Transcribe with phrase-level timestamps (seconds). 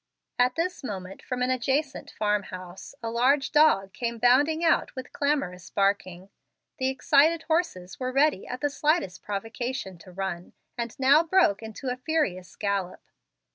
[0.39, 5.13] At this moment from an adjacent farm house, a large dog came bounding out with
[5.13, 6.31] clamorous barking.
[6.79, 11.89] The excited horses were ready at the slightest provocation to run, and now broke into
[11.91, 13.03] a furious gallop.